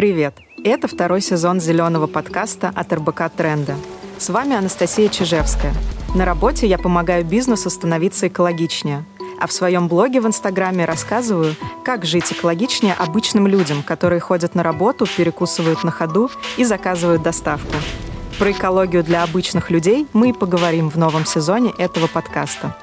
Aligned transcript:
Привет! 0.00 0.34
Это 0.64 0.88
второй 0.88 1.20
сезон 1.20 1.60
зеленого 1.60 2.06
подкаста 2.06 2.72
от 2.74 2.90
РБК 2.90 3.30
Тренда. 3.36 3.76
С 4.16 4.30
вами 4.30 4.56
Анастасия 4.56 5.10
Чижевская. 5.10 5.74
На 6.14 6.24
работе 6.24 6.66
я 6.66 6.78
помогаю 6.78 7.22
бизнесу 7.22 7.68
становиться 7.68 8.28
экологичнее. 8.28 9.04
А 9.38 9.46
в 9.46 9.52
своем 9.52 9.88
блоге 9.88 10.22
в 10.22 10.26
Инстаграме 10.26 10.86
рассказываю, 10.86 11.54
как 11.84 12.06
жить 12.06 12.32
экологичнее 12.32 12.94
обычным 12.94 13.46
людям, 13.46 13.82
которые 13.82 14.20
ходят 14.20 14.54
на 14.54 14.62
работу, 14.62 15.04
перекусывают 15.04 15.84
на 15.84 15.90
ходу 15.90 16.30
и 16.56 16.64
заказывают 16.64 17.22
доставку. 17.22 17.74
Про 18.38 18.52
экологию 18.52 19.04
для 19.04 19.22
обычных 19.22 19.68
людей 19.70 20.06
мы 20.14 20.30
и 20.30 20.32
поговорим 20.32 20.88
в 20.88 20.96
новом 20.96 21.26
сезоне 21.26 21.74
этого 21.76 22.06
подкаста. 22.06 22.74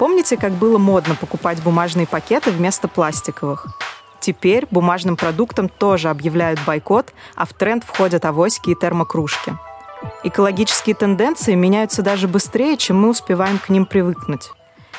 Помните, 0.00 0.36
как 0.36 0.50
было 0.54 0.78
модно 0.78 1.14
покупать 1.14 1.62
бумажные 1.62 2.08
пакеты 2.08 2.50
вместо 2.50 2.88
пластиковых? 2.88 3.68
Теперь 4.24 4.66
бумажным 4.70 5.18
продуктам 5.18 5.68
тоже 5.68 6.08
объявляют 6.08 6.58
бойкот, 6.64 7.12
а 7.36 7.44
в 7.44 7.52
тренд 7.52 7.84
входят 7.84 8.24
авоськи 8.24 8.70
и 8.70 8.74
термокружки. 8.74 9.54
Экологические 10.22 10.94
тенденции 10.94 11.54
меняются 11.54 12.00
даже 12.00 12.26
быстрее, 12.26 12.78
чем 12.78 12.98
мы 12.98 13.10
успеваем 13.10 13.58
к 13.58 13.68
ним 13.68 13.84
привыкнуть. 13.84 14.48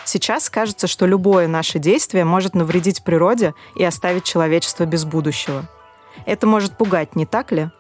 Сейчас 0.03 0.52
кажется, 0.52 0.86
что 0.86 1.08
любое 1.08 1.48
наше 1.48 1.80
действие 1.80 2.23
может 2.23 2.53
навредить 2.53 3.03
природе 3.03 3.55
и 3.76 3.84
оставить 3.84 4.26
человечество 4.26 4.86
без 4.86 5.05
будущего. 5.05 5.64
Это 6.28 6.45
может 6.45 6.78
пугать, 6.78 7.16
не 7.16 7.26
так 7.26 7.52
ли? 7.52 7.72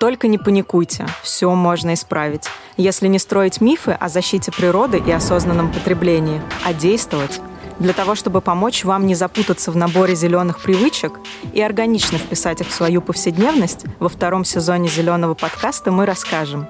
Только 0.00 0.26
не 0.26 0.38
паникуйте, 0.38 1.04
все 1.22 1.54
можно 1.54 1.92
исправить. 1.92 2.46
Если 2.78 3.08
не 3.08 3.18
строить 3.18 3.60
мифы 3.60 3.92
о 3.92 4.08
защите 4.08 4.50
природы 4.50 5.02
и 5.06 5.12
осознанном 5.12 5.70
потреблении, 5.70 6.40
а 6.64 6.72
действовать, 6.72 7.42
для 7.78 7.92
того, 7.92 8.14
чтобы 8.14 8.40
помочь 8.40 8.84
вам 8.84 9.06
не 9.06 9.14
запутаться 9.14 9.70
в 9.70 9.76
наборе 9.76 10.14
зеленых 10.14 10.60
привычек 10.60 11.18
и 11.52 11.60
органично 11.60 12.18
вписать 12.18 12.60
их 12.60 12.68
в 12.68 12.72
свою 12.72 13.02
повседневность, 13.02 13.84
во 13.98 14.08
втором 14.08 14.44
сезоне 14.44 14.88
«Зеленого 14.88 15.34
подкаста» 15.34 15.90
мы 15.90 16.06
расскажем, 16.06 16.66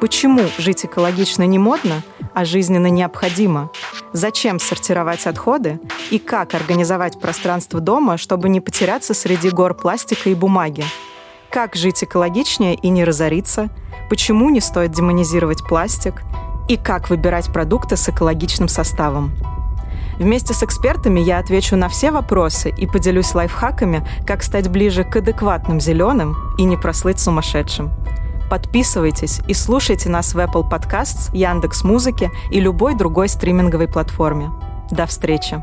почему 0.00 0.42
жить 0.58 0.84
экологично 0.84 1.46
не 1.46 1.58
модно, 1.58 2.02
а 2.34 2.44
жизненно 2.44 2.88
необходимо, 2.88 3.70
зачем 4.12 4.60
сортировать 4.60 5.26
отходы 5.26 5.80
и 6.10 6.18
как 6.18 6.54
организовать 6.54 7.18
пространство 7.20 7.80
дома, 7.80 8.18
чтобы 8.18 8.48
не 8.48 8.60
потеряться 8.60 9.14
среди 9.14 9.50
гор 9.50 9.74
пластика 9.74 10.28
и 10.28 10.34
бумаги, 10.34 10.84
как 11.50 11.74
жить 11.74 12.04
экологичнее 12.04 12.74
и 12.74 12.88
не 12.88 13.04
разориться, 13.04 13.70
почему 14.10 14.50
не 14.50 14.60
стоит 14.60 14.92
демонизировать 14.92 15.66
пластик 15.66 16.22
и 16.68 16.76
как 16.76 17.10
выбирать 17.10 17.52
продукты 17.52 17.96
с 17.96 18.08
экологичным 18.08 18.68
составом. 18.68 19.32
Вместе 20.18 20.54
с 20.54 20.62
экспертами 20.62 21.20
я 21.20 21.38
отвечу 21.38 21.76
на 21.76 21.88
все 21.88 22.10
вопросы 22.10 22.70
и 22.70 22.86
поделюсь 22.86 23.34
лайфхаками, 23.34 24.06
как 24.26 24.42
стать 24.42 24.68
ближе 24.68 25.04
к 25.04 25.16
адекватным 25.16 25.80
зеленым 25.80 26.36
и 26.58 26.64
не 26.64 26.76
прослыть 26.76 27.20
сумасшедшим. 27.20 27.90
Подписывайтесь 28.48 29.40
и 29.48 29.54
слушайте 29.54 30.08
нас 30.08 30.34
в 30.34 30.38
Apple 30.38 30.68
Podcasts, 30.70 31.34
Яндекс 31.34 31.84
Музыке 31.84 32.30
и 32.50 32.60
любой 32.60 32.94
другой 32.94 33.28
стриминговой 33.28 33.88
платформе. 33.88 34.50
До 34.90 35.06
встречи! 35.06 35.62